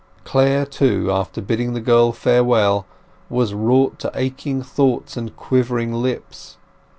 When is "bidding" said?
1.43-1.73